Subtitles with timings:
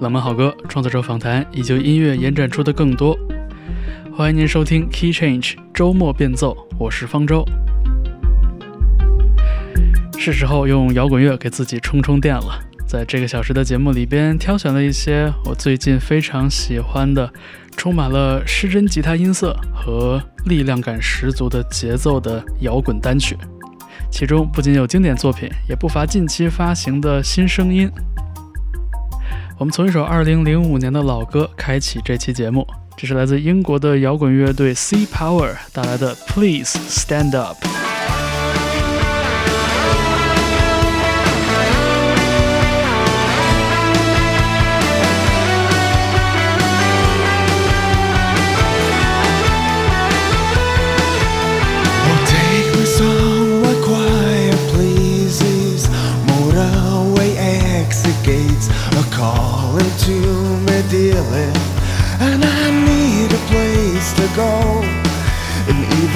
[0.00, 3.18] 冷门好歌、创作者访谈以及音乐延展出的更多。
[4.16, 7.44] 欢迎您收听 Key Change 周末变奏，我是方舟。
[10.16, 12.60] 是时候用摇滚乐给自己充充电了。
[12.86, 17.32] 在这个小时的节目里边，挑选了一些我最近非常喜欢的、
[17.76, 23.36] 充满了失真吉他音色和力量感十足的节奏的摇滚单曲。
[24.12, 27.90] 其中不仅有经典作品，也不乏近期发行的新声音。
[29.58, 32.64] 我们从一首2005年的老歌开启这期节目，
[32.96, 37.56] 这是来自英国的摇滚乐队 Sea Power 带来的《Please Stand Up》。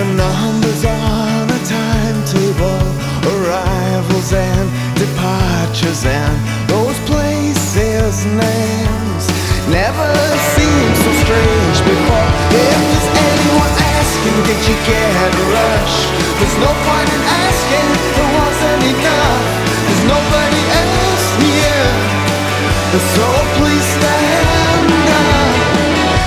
[0.03, 2.83] Even numbers on a timetable,
[3.29, 6.37] arrivals and departures, and
[6.69, 9.25] those places' names
[9.69, 10.09] never
[10.57, 12.31] seemed so strange before.
[12.57, 15.97] If there's anyone asking, did you get a rush?
[16.39, 19.45] There's no point in asking, there wasn't enough.
[19.87, 20.42] There's nobody
[23.01, 23.25] so
[23.57, 25.55] please stand up.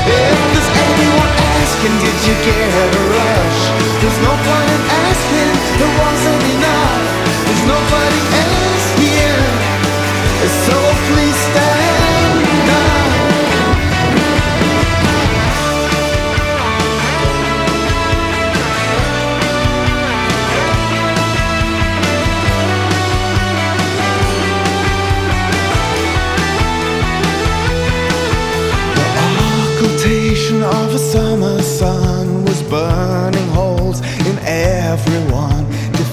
[0.10, 3.62] If there's anyone asking, did you get a rush?
[4.02, 5.52] There's no point in asking,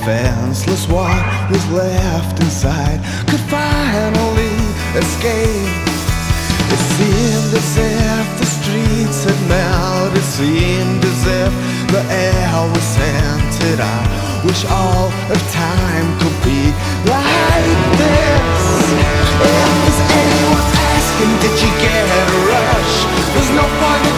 [0.03, 2.99] Defenseless, what was left inside
[3.31, 4.51] could finally
[4.99, 5.79] escape.
[6.75, 11.53] It seemed as if the streets had melted, it seemed as if
[11.95, 13.79] the air was scented.
[13.79, 16.75] I wish all of time could be
[17.07, 18.83] like this.
[19.39, 20.67] If there's anyone
[20.99, 22.95] asking, did you get a rush?
[23.39, 24.12] There's no point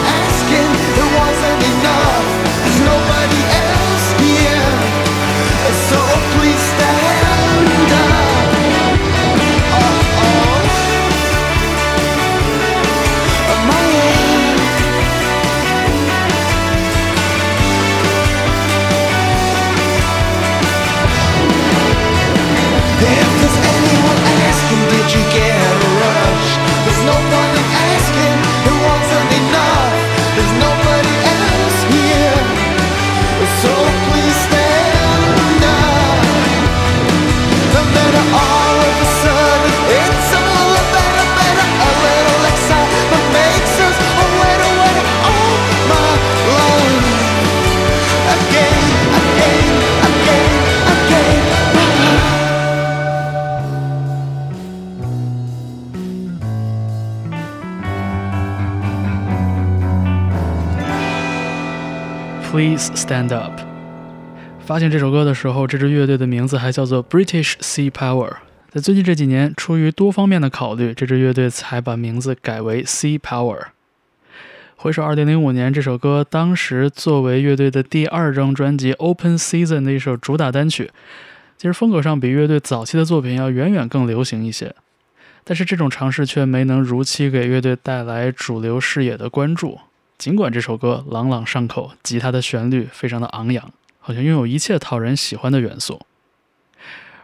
[62.55, 63.59] Please Stand Up。
[64.61, 68.37] 发现这首歌的时候，这支乐队的名字还叫做 British Sea Power。
[68.69, 73.57] 在最近这几年，出于多方面的考虑，这支乐队才把名字改为 Sea Power。
[74.77, 80.89] 回首2005年，这首歌当时作为乐队的第二张专辑《Open Season》的一首主打单曲，
[81.57, 84.73] 其实风格上比乐队早期的作品要远远更流行一些。
[85.43, 89.77] 但是这种尝试却没能如期给乐队带来主流视野的关注。
[90.17, 96.01] 尽管这首歌朗朗上口，吉他的旋律非常的昂扬，好像拥有一切讨人喜欢的元素。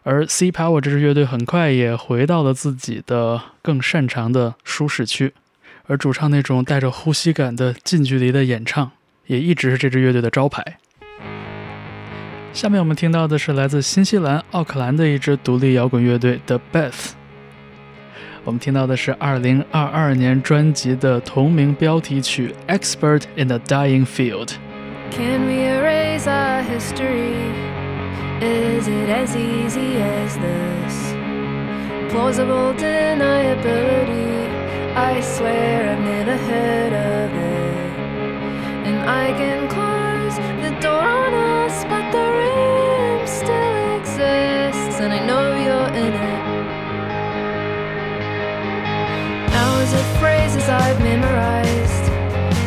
[0.03, 5.33] 而 C Power 这支乐队很快也回到了自己的更擅长的舒适区，
[5.85, 8.91] 而主唱那种带着呼吸感的近距离的演唱，
[9.27, 10.77] 也一直是这支乐队的招牌。
[12.51, 17.20] 下面我们听到的是来自新西兰奥克兰的一支独立摇滚乐队 The Beth。
[18.44, 24.46] 我们听到的是2022年专辑的同名标题曲《Expert in the Dying Field》。
[25.10, 27.34] Can we erase our history?
[28.40, 31.14] Is it as easy as this?
[32.10, 34.46] Plausible deniability.
[34.94, 37.92] I swear I've never heard of it.
[38.86, 41.49] And I can close the door on us,
[50.69, 52.05] I've memorized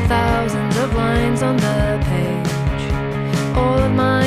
[0.09, 3.57] thousands of lines on the page.
[3.57, 4.24] All of my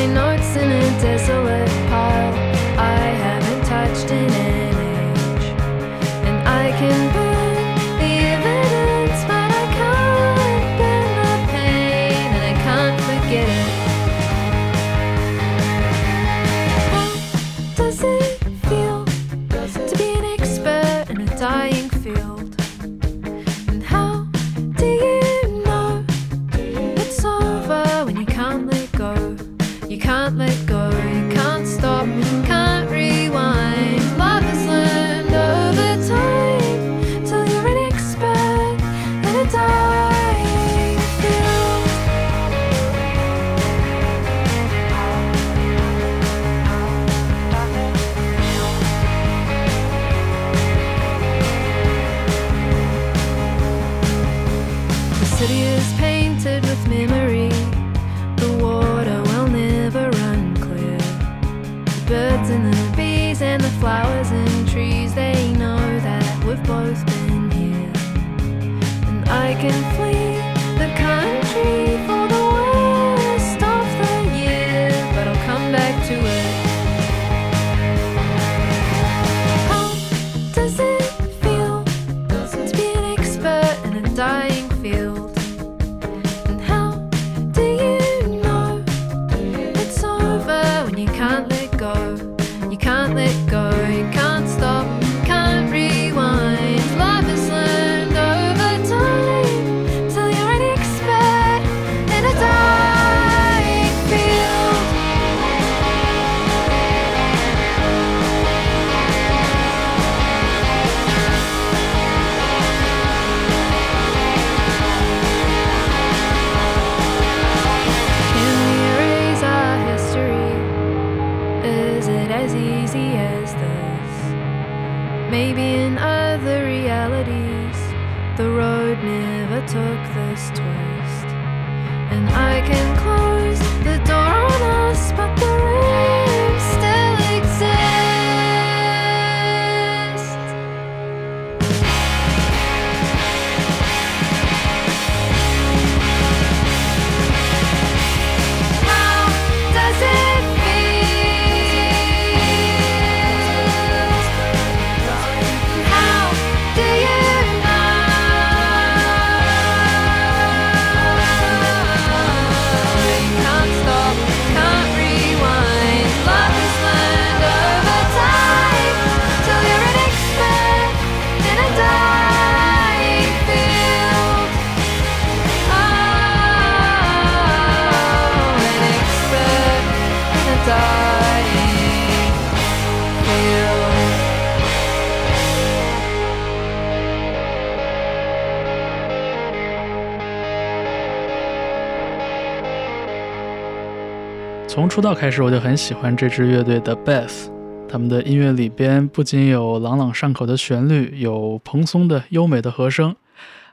[194.77, 197.49] 从出道开始，我就很喜欢这支乐队的 Beth。
[197.89, 203.15] 他们的音乐里边不仅有朗朗上口的旋律，有蓬松的优美的和声，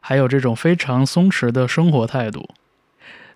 [0.00, 2.49] 还有这种非常松弛的生活态度。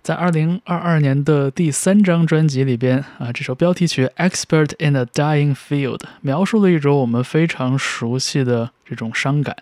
[0.03, 9.55] 在2022年的第三张专辑里边啊，这首标题曲《Expert in a Dying Field》描述了一种我们非常熟悉的这种伤感。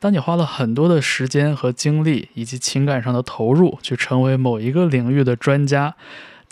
[0.00, 5.94] 当你花了很多的时间和精力以及情感上的投入，去成为某一个领域的专家，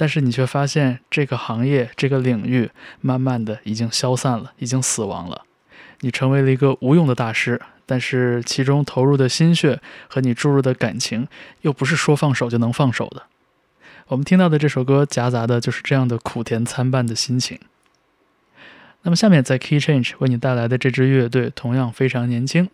[0.00, 5.42] 但是你却发现这个行业、这个领域慢慢的已经消散了，已经死亡了。
[6.02, 11.26] 你成为了一个无用的大师，但是其中投入的心血和你注入的感情，
[11.62, 13.24] 又不是说放手就能放手的。
[14.06, 17.58] 我们听到的这首歌夹杂的就是这样的苦甜参半的心情。
[19.02, 22.70] 那么下面在 Key Change 为你带来的这支乐队同样非常年轻，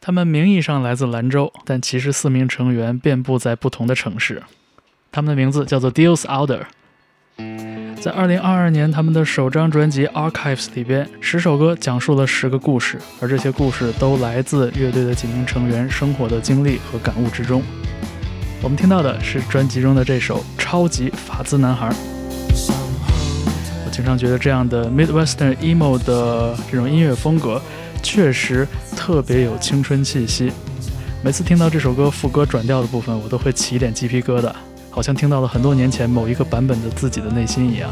[0.00, 4.42] 他们名义上来自兰州，但其实四名成员遍布在不同的城市。
[5.16, 6.60] 他们的名字叫做 Deals Outer。
[8.02, 17.62] 在2022年，他们的首张专辑《Archives》里边，十首歌讲述了十个故事，而这些故事都来自乐队的几名成员生活的经历和感悟之中。
[18.62, 21.88] 我们听到的是专辑中的这首《超级法兹男孩》。
[23.86, 27.62] 我经常觉得这样的 Midwestern emo 的这种音乐风格，
[28.02, 30.52] 确实特别有青春气息。
[31.24, 34.52] 每次听到这首歌副歌转调的部分，我都会起一点鸡皮疙瘩，
[34.96, 37.90] 好像听到了很多年前某一个版本的自己的内心一样。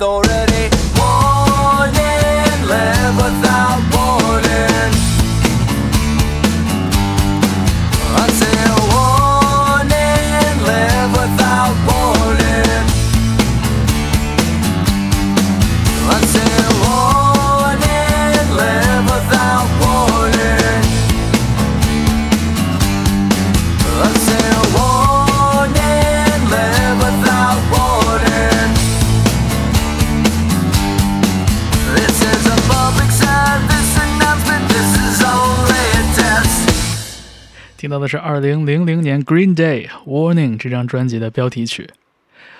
[0.00, 0.70] Authority.
[0.94, 5.07] Warning, live without warning.
[37.88, 41.88] 听到的是二零零零年 Green Day Warning 这张专辑的标题曲。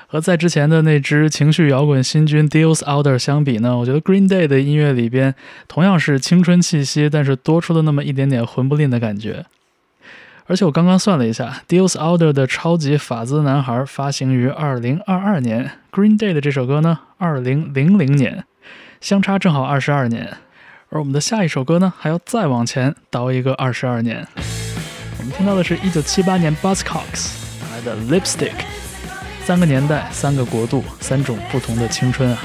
[0.07, 5.35] 和在之前的那支情绪摇滚新军 Deals Outer 相比呢，我觉得 Green Day 的音乐里边
[5.69, 9.45] 同样是青春气息，但是多出了那么一点点魂不吝的感觉。
[10.47, 18.47] 而且我刚刚算了一下，Deals Outer 的超级法兹男孩发行于二零二二年，Green Day 的这首歌呢，二零零零年，
[19.03, 20.39] 相差正好二十二年。
[20.89, 24.27] 而我们的下一首歌呢，还要再往前倒一个二十二年。
[25.19, 28.55] 我们听到的是一九七八年 Buzzcocks 带来的 Lipstick，
[29.45, 32.39] 三个年代，三个国度，三种不同的青春啊。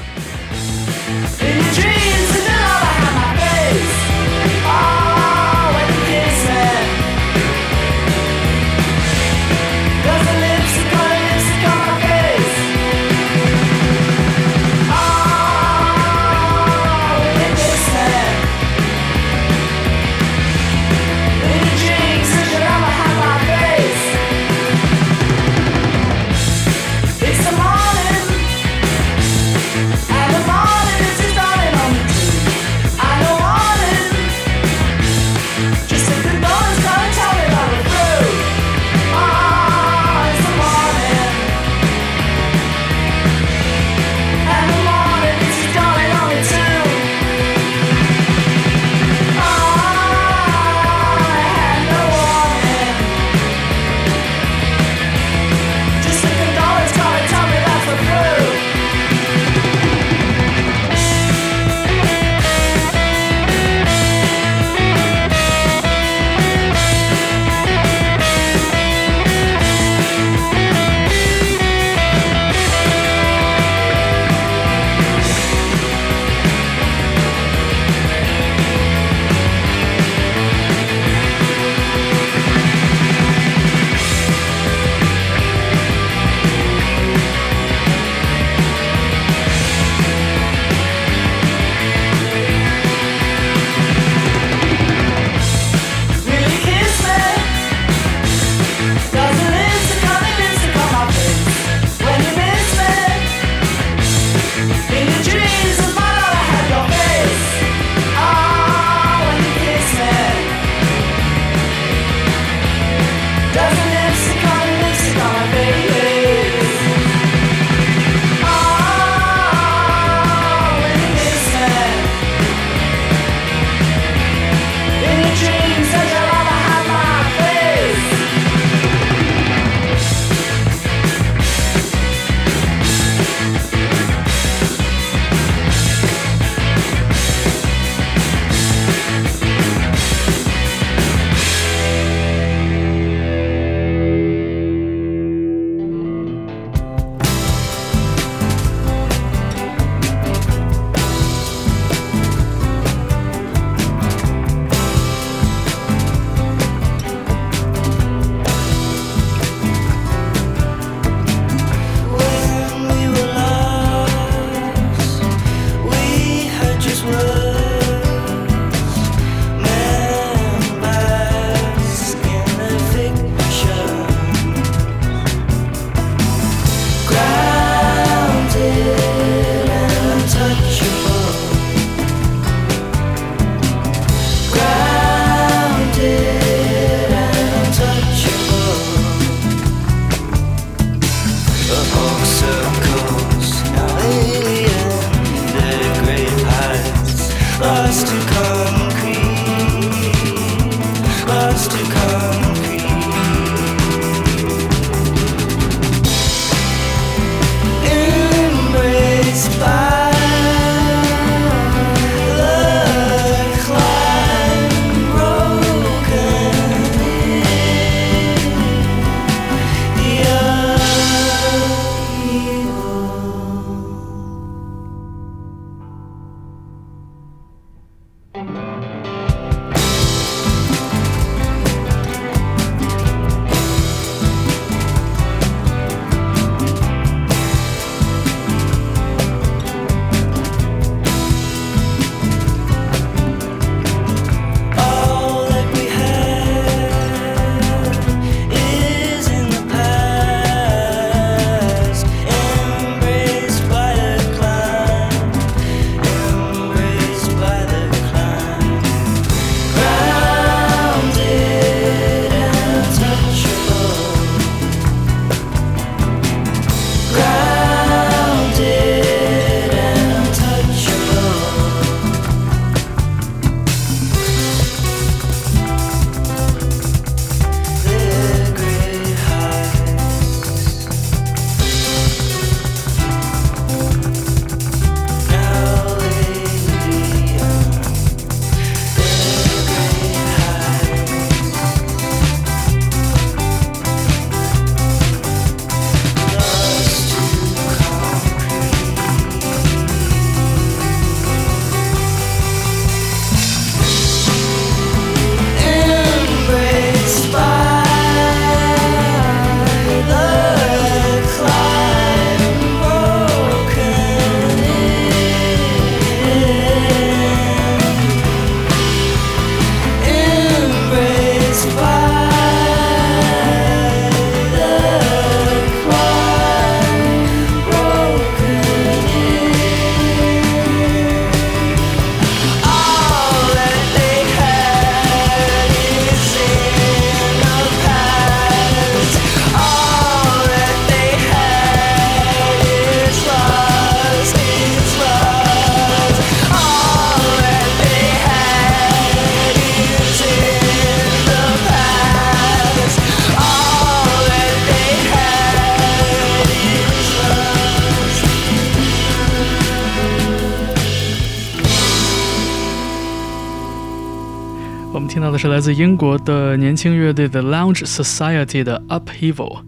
[365.64, 369.62] 自英国的年轻乐队 The Lounge Society 的 Upheaval。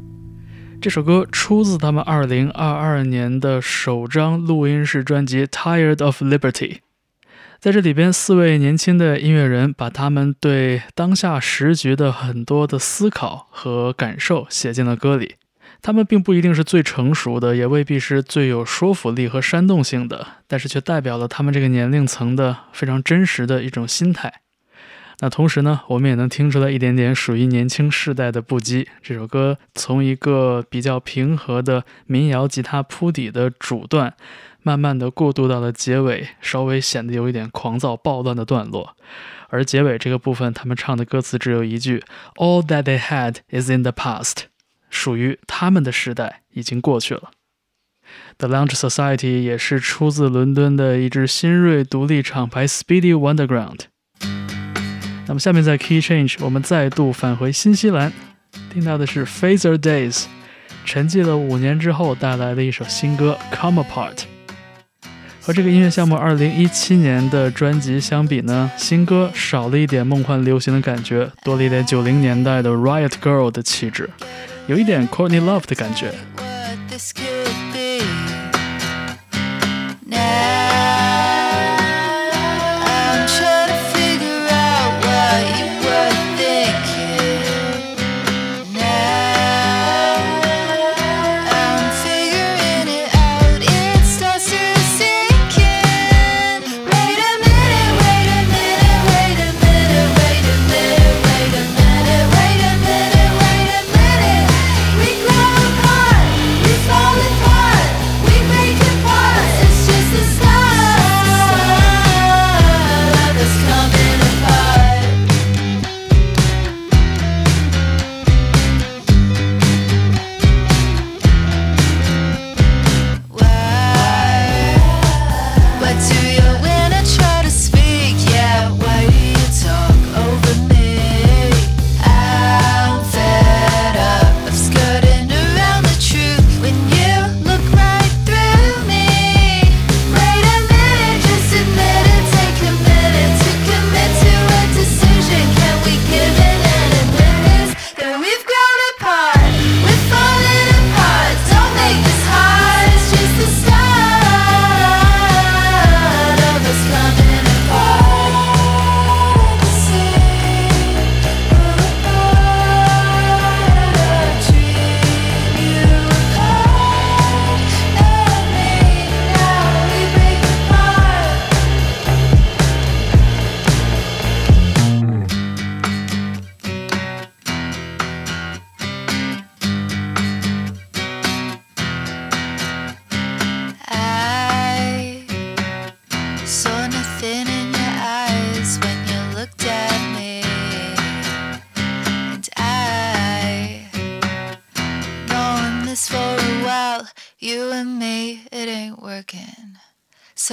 [0.79, 6.51] 这首歌出自他们2022年的首张录音室专辑《Tired of Liberty》。
[7.59, 15.37] 在这里边，四位年轻的音乐人把他们对当下时局的很多的思考和感受写进了歌里。
[15.81, 24.43] 他们并不一定是最成熟的，也未必是最有说服力和煽动性的，但是却代表了他们这个年龄层的非常真实的一种心态。
[25.21, 28.87] 那同时呢，我们也能听出来一点点属于年轻世代的不羁。
[29.03, 34.15] 这首歌从一个比较平和的民谣吉他铺底的主段，
[34.63, 38.95] 慢慢的过渡到了结尾，稍微显得有一点狂躁暴乱的段落。
[39.49, 42.03] 而结尾这个部分，他们唱的歌词只有一句
[42.35, 44.43] ：“All that they had is in the past”，
[44.91, 47.31] 属于他们的时代已经过去了。
[48.37, 53.87] The Lounge Society 也是出自伦敦的一支新锐独立厂牌 Speedy Wonderground。
[55.27, 58.12] 那么下面在 Key Change，我们再度返回新西兰，
[58.73, 60.25] 听到的是 Phaser Days，
[60.85, 64.15] 沉寂了五年之后带来的一首新歌《Come Apart》。
[65.43, 74.09] 和这个音乐项目2017年的专辑相比呢，新歌少了一点梦幻流行的感觉，多了一点90年代的 Riot Girl 的气质，
[74.69, 76.12] 有一点 Courtney Love 的感觉。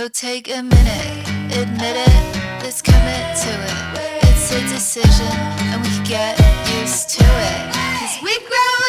[0.03, 4.23] So take a minute, admit it, let's commit to it.
[4.27, 6.37] It's a decision, and we can get
[6.81, 7.73] used to it.
[7.73, 8.82] Cause we grow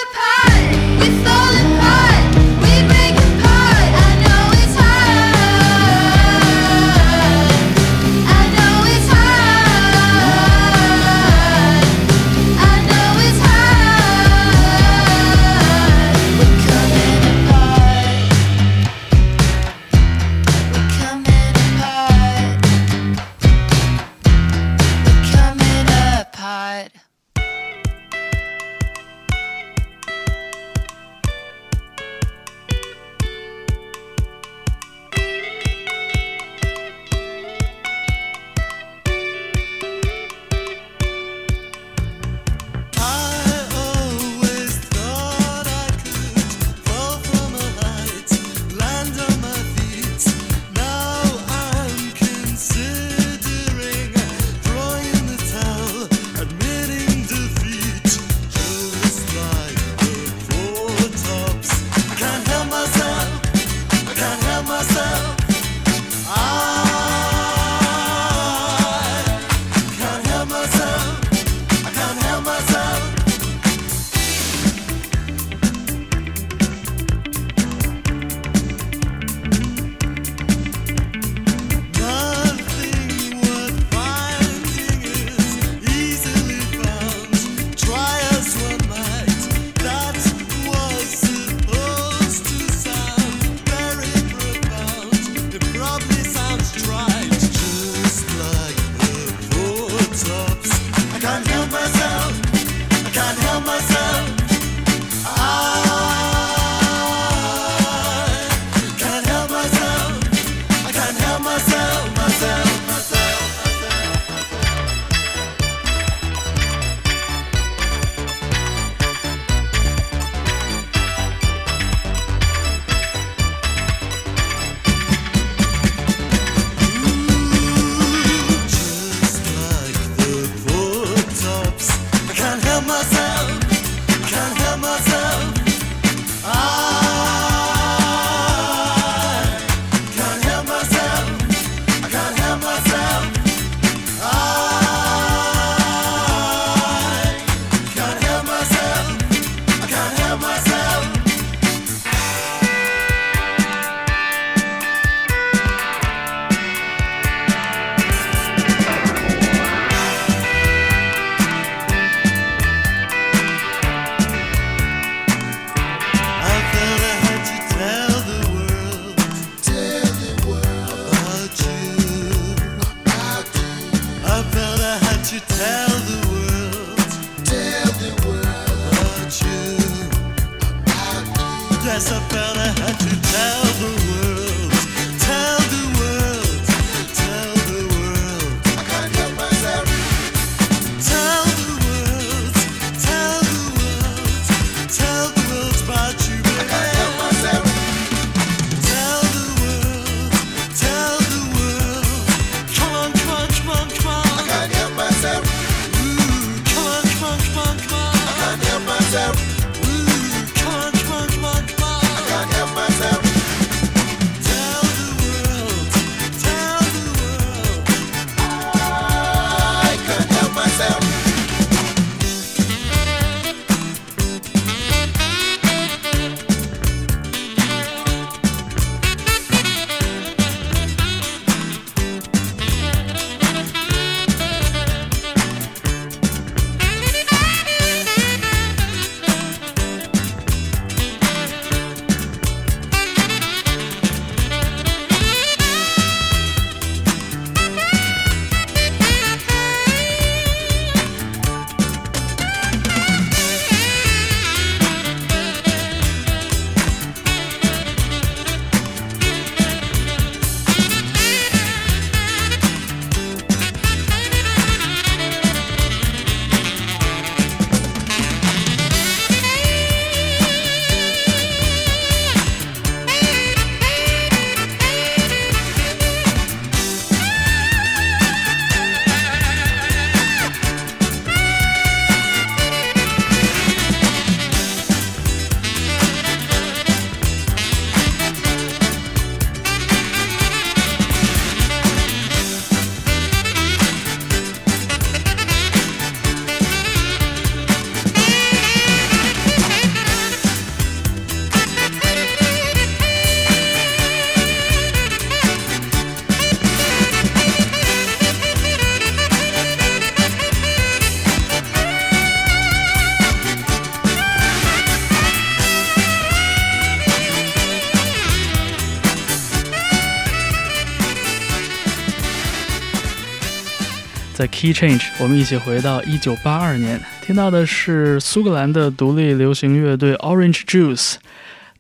[324.49, 331.17] Key Change，我们一起回到一九八二年，听到的是苏格兰的独立流行乐队 Orange Juice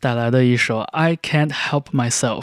[0.00, 2.40] 带来的一首《I Can't Help Myself》。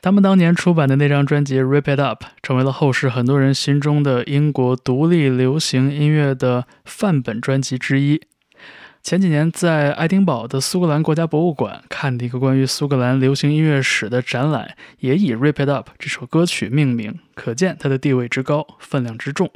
[0.00, 8.20] 他们当年出版的那张专辑《Rip It Up》成为了后世很多人心中的英国独立流行音乐的范本专辑之一。
[9.02, 19.50] 前几年在爱丁堡的苏格兰国家博物馆看的一个关于苏格兰流行音乐史的展览，也以《Rip It Up》这首歌曲命名，可见它的地位之高，分量之重。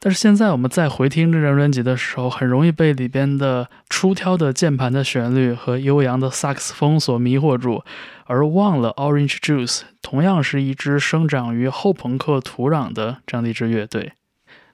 [0.00, 7.84] 但是现在我们再回听这张专辑的时候，很容易被里边的出挑的键盘的旋律和悠扬的萨克斯风所迷惑住，
[8.24, 14.14] 而忘了 Orange Juice 同样是一支生长于后朋克土壤的这样的一支乐队。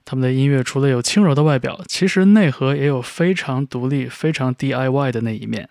[0.03, 5.69] 他们的音乐除了有轻柔的外表，其实内核也有非常独立、非常 DIY 的那一面。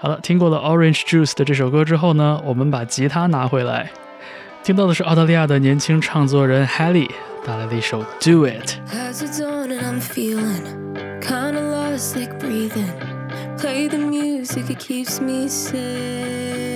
[0.00, 3.90] 好了，听过了 Orange Juice 的这首歌之后呢，我们把吉他拿回来，
[4.62, 7.08] 听到的是澳大利亚的年轻唱作人 Haley
[7.44, 8.78] 带来的一首 Do It。
[13.58, 16.71] Play the music, it keeps me sane.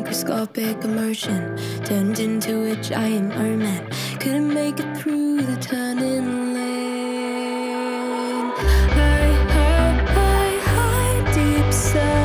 [0.00, 3.86] Microscopic immersion turned into a giant merman.
[4.18, 8.50] Couldn't make it through the turning lane.
[8.96, 12.19] High, high, high, high, deep sigh.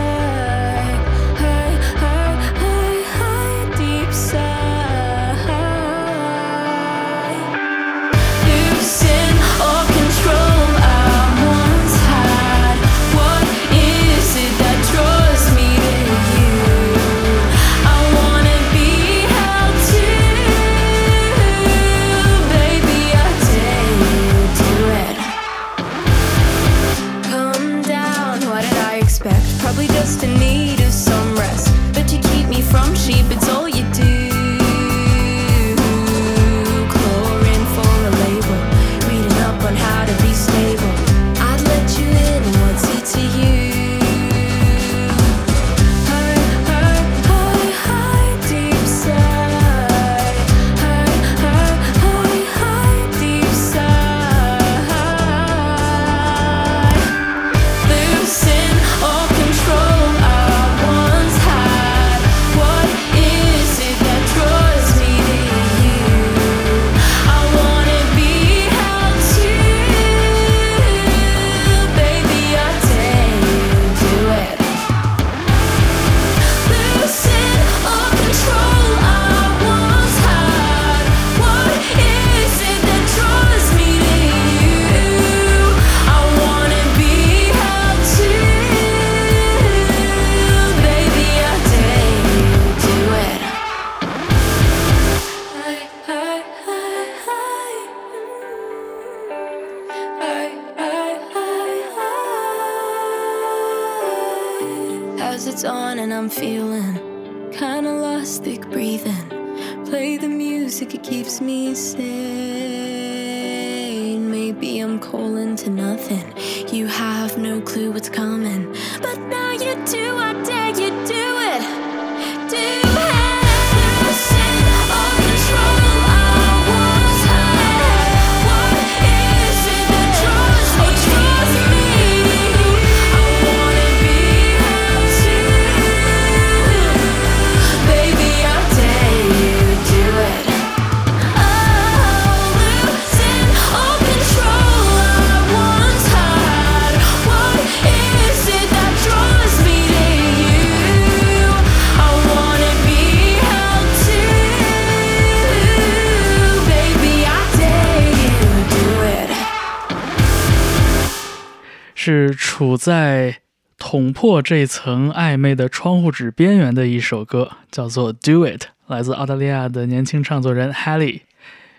[162.06, 163.40] 是处在
[163.80, 171.22] 捅破这层暧昧的窗户纸边缘的一首歌，叫做《Do It》，来自澳大利亚的年轻唱作人 Halle。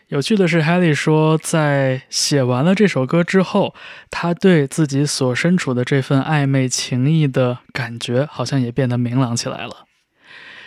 [0.09, 3.72] 有趣的是，Halle 说，在写完了这首歌之后，
[4.11, 9.85] 他对自己所身处的这份暧昧情谊的感觉，好像也变得明朗起来了。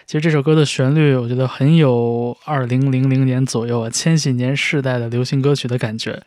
[0.05, 6.23] 其实这首歌的旋律，我觉得很有二零零零年左右啊，千禧年世代的流行歌曲的感觉。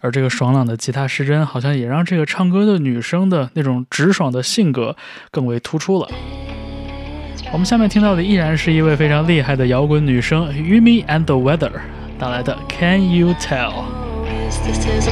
[0.00, 4.96] 而这个爽朗的吉他失真，好像也让这个唱歌的女生的那种直爽的性格
[5.30, 6.08] 更为突出了。
[7.52, 11.72] 我们下面听到的依然是一位非常厉害的摇滚女生 Yumi and the Weather
[12.18, 13.84] 带来的 Can You Tell。
[14.64, 15.08] This is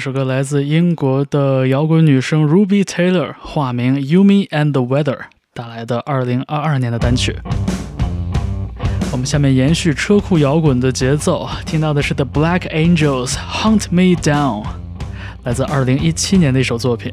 [0.00, 5.18] 这首歌来自英国的摇滚女生 Ruby Taylor，化名 Yumi and the Weather
[5.52, 7.36] 带来的2022年的单曲。
[9.12, 14.64] 我们下面延续车库摇滚的节奏，听到的是 The Black Angels Hunt Me Down，
[15.44, 17.12] 来自2017年的一首作品。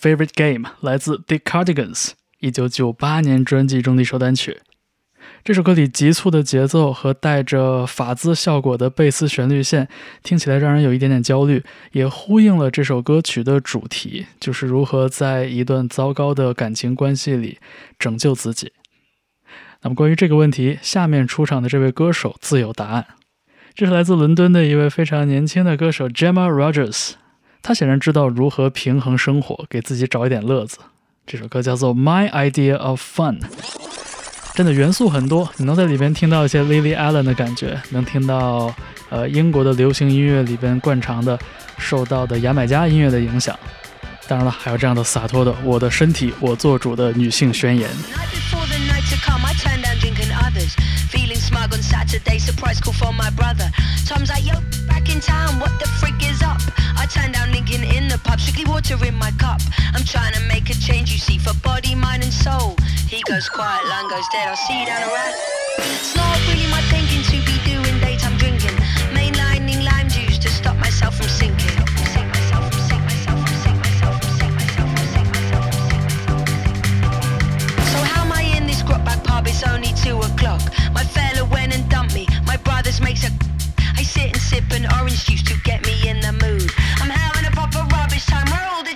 [0.00, 4.60] Favorite Game》来自 The Cardigans，一九九八年专辑中的一首单曲。
[5.44, 9.88] 这首歌里急促的节奏和带着法兹效果的贝斯旋律线，
[10.22, 17.58] 听起来让人有一点点焦虑，也呼应了这首歌曲的主题，就是如何在一段糟糕的感情关系里
[17.98, 18.72] 拯救自己。
[19.82, 23.06] 那么关于这个问题，下面出场的这位歌手自有答案。
[23.74, 27.12] 这是来自伦敦的一位非常年轻的歌手 Gemma Rogers，
[27.62, 30.78] 他显然知道如何平衡生活，给自己找一点乐子。
[31.26, 33.38] 这首歌叫做《My Idea of Fun》。
[34.54, 38.74] 真的元素很多，你能在里边听到一些 Lily Allen 的感觉，能听到
[39.08, 41.38] 呃英国的流行音乐里边惯常的
[41.78, 43.56] 受到的牙买加音乐的影响。
[44.26, 47.88] 当然了，还有这样的洒脱的“我的身体我做主”的女性宣言。
[47.88, 50.74] Night before the night to come, I turned on drinking others.
[51.10, 53.70] Feeling smug on Saturday, surprise call from my brother.
[54.06, 54.54] Tom's like, yo,
[54.86, 56.60] back in town, what the frick is up?
[57.12, 59.60] Turned down Lincoln in the pub, strictly water in my cup.
[59.94, 62.76] I'm trying to make a change, you see, for body, mind, and soul.
[63.08, 65.34] He goes quiet, line goes dead, I'll see you down the road.
[65.78, 68.76] It's not really my thinking to be doing daytime drinking.
[69.10, 71.68] Mainlining lime juice to stop myself from sinking.
[77.90, 79.48] So how am I in this grot back pub?
[79.48, 80.62] It's only two o'clock.
[80.94, 82.28] My fella went and dumped me.
[82.46, 83.30] My brother's makes a.
[83.96, 86.32] I sit and sip an orange juice to get me in the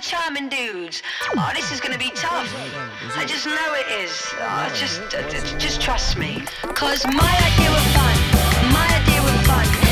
[0.05, 1.01] charming dudes?
[1.35, 2.53] Oh, this is gonna be tough.
[3.17, 4.11] I just know it is.
[4.39, 5.01] Oh, just,
[5.59, 6.43] just trust me.
[6.61, 9.84] Cause my idea of fun, my idea of fun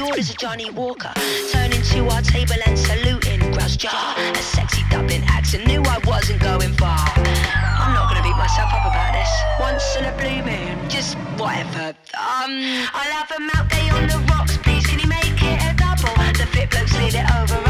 [0.00, 1.12] orders of Johnny Walker.
[1.50, 3.40] Turning to our table and saluting.
[3.52, 4.14] Grouse jar.
[4.16, 5.66] A sexy dubbing accent.
[5.66, 6.98] Knew I wasn't going far.
[7.16, 9.30] I'm not gonna beat myself up about this.
[9.60, 10.88] Once in a blue moon.
[10.88, 11.94] Just whatever.
[12.14, 12.52] Um,
[12.94, 14.86] I'll have a melt day on the rocks, please.
[14.86, 16.14] Can you make it a double?
[16.34, 17.67] The fit bloke slid it over.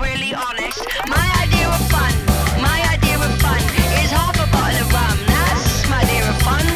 [0.00, 2.12] Really, honest, my idea of fun,
[2.60, 3.60] my idea of fun
[4.02, 5.18] is half a bottle of rum.
[5.26, 6.66] That's my idea of fun.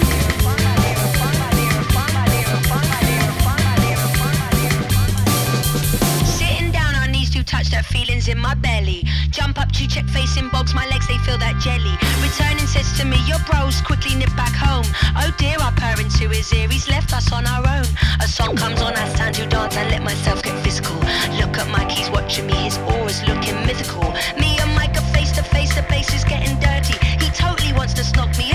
[6.26, 9.03] Sitting down on knees to touch that feelings in my belly.
[9.34, 11.90] Jump up to check facing bogs, my legs they feel that jelly.
[12.22, 14.86] Returning says to me, your bros quickly nip back home.
[15.18, 17.90] Oh dear, I purr into his ear, he's left us on our own.
[18.22, 20.94] A song comes on, I stand to dance and let myself get physical.
[21.34, 24.06] Look at Mike, he's watching me, his aura's looking mythical.
[24.38, 26.94] Me and Mike face to face, the bass is getting dirty.
[27.18, 28.54] He totally wants to snog me,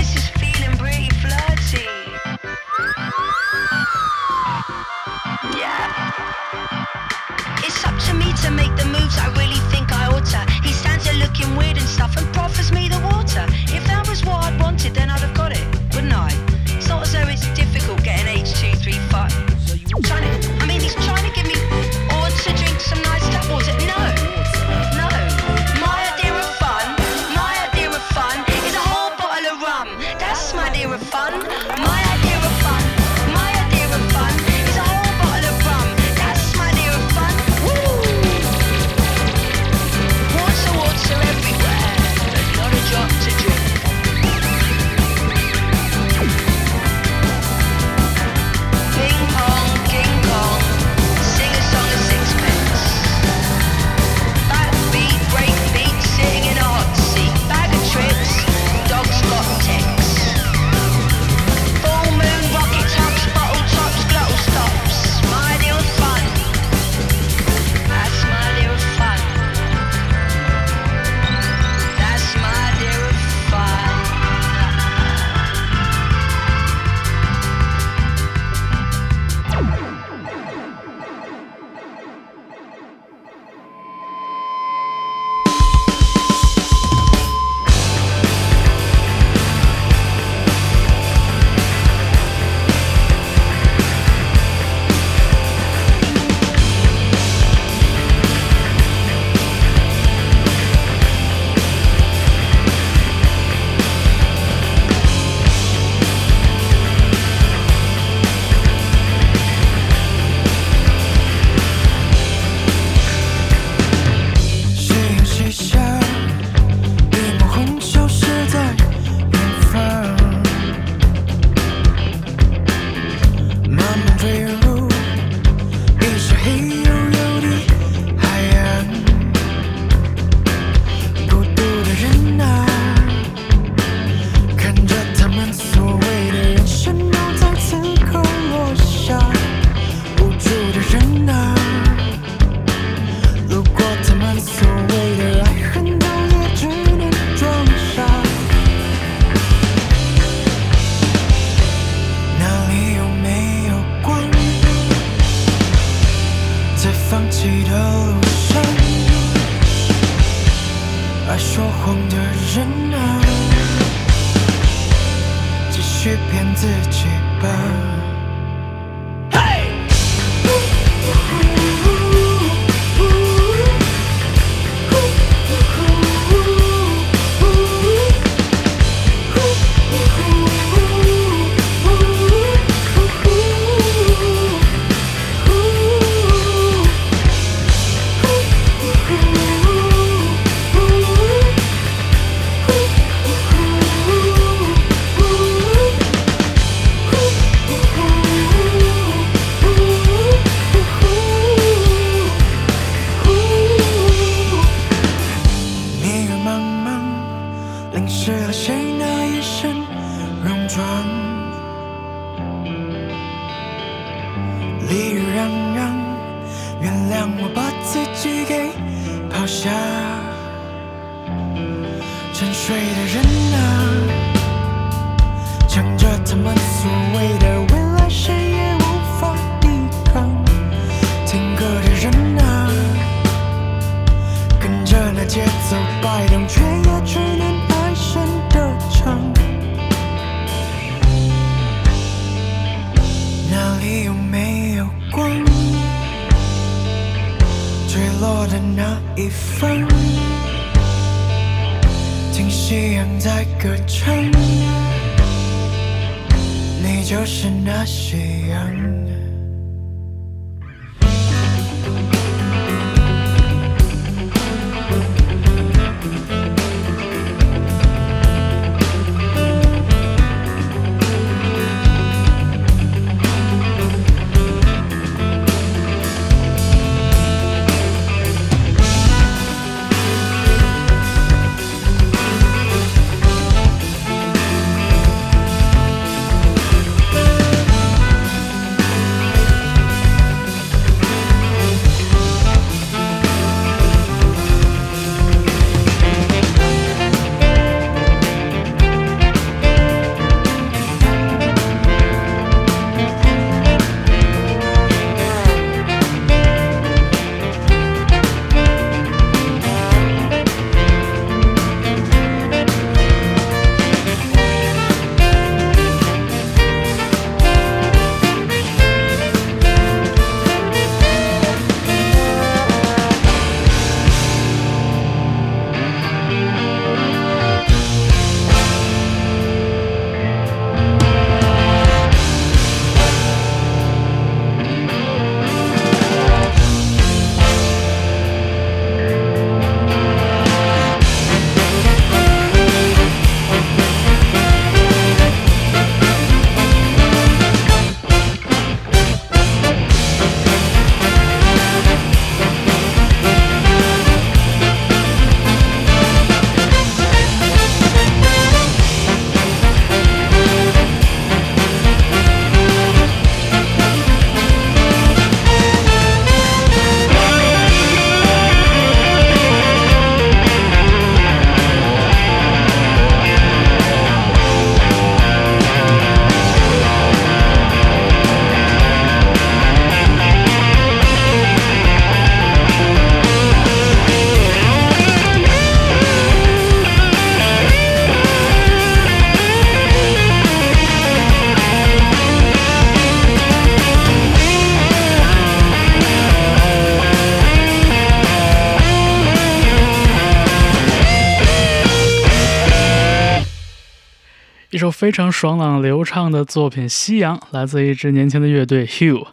[404.90, 409.26] 非常爽朗流畅的作品《夕阳》，来自一支年轻的乐队 Hugh，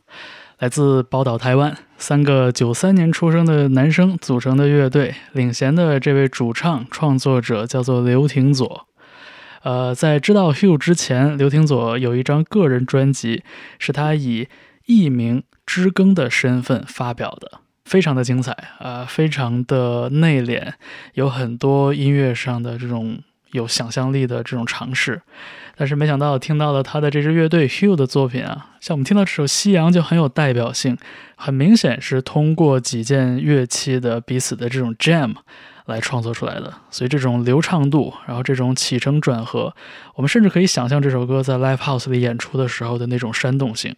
[0.59, 8.87] 来自宝岛台湾，三个九三年出生的男生组成的乐队，领衔的这位主唱创作者叫做刘廷佐。
[9.63, 13.43] 呃，在知道 Hugh 之前，刘廷佐有一张个人专辑，
[13.79, 14.47] 是他以
[14.85, 20.73] 艺名知更的身份发表的，非常的精彩啊、呃，非常的内敛，
[21.15, 23.19] 有很多音乐上的这种
[23.57, 25.21] 有想象力的这种尝试。
[25.75, 30.97] 但是没想到听到了他的这支乐队 Hugh 的作品啊，像我们听到这首《夕阳》就很有代表性，
[31.35, 35.35] 很明显是通过几件乐器的彼此的这种 jam
[35.85, 36.73] 来创作出来的。
[36.89, 39.75] 所以这种流畅度，然后这种起承转合，
[40.15, 43.93] 我们甚至可以想象这首歌在 live house 里演出的时候的那种煽动性。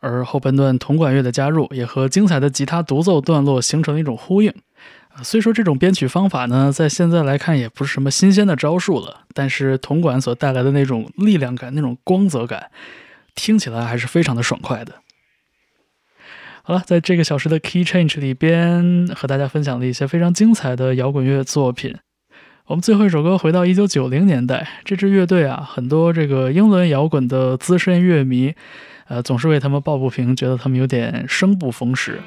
[0.00, 4.54] 而后半段铜管乐的加入，也和精彩的吉他独奏段落形成了一种呼应。
[5.22, 12.70] 虽说这种编曲方法呢，在现在来看也不是什么新鲜的招数了，但是铜管所带来的那种力量感、那种光泽感，
[13.34, 14.94] 听起来还是非常的爽快的。
[16.62, 21.96] 好了，在这个小时的 Key Change 里边，和大家分享了一些非常精彩的摇滚乐作品。
[22.66, 28.54] 我们最后一首歌回到一九九零年代，这支乐队啊，很多这个英伦摇滚的资深乐迷，
[29.06, 32.20] 呃，总是为他们抱不平，觉得他们有点生不逢时。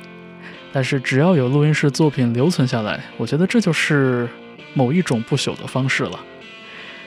[0.73, 4.27] 但是只要有录音室作品留存下来，我觉得这就是
[4.73, 6.19] 某一种不朽的方式了。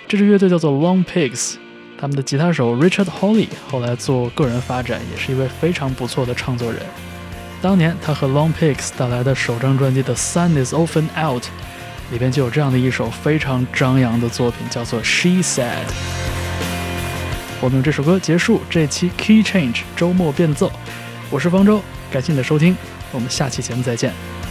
[0.07, 1.55] 这支乐队叫做 Long Pigs，
[1.99, 6.83] 他们的吉他手 Richard Holly 后来做个人发展，也是一位非常不错的唱作人。
[7.63, 11.45] 当年他和 Long Pigs 带来的首张专辑《The Sun Is Often Out》
[12.13, 15.63] 里边就有这样的一首非常张扬的作品，叫做《She Said》。
[17.63, 20.71] 我们用这首歌结束这期 Key Change 周末变奏。
[21.31, 21.81] 我是方舟，
[22.13, 22.77] 感谢你的收听，
[23.15, 24.44] 我们下期节目再见。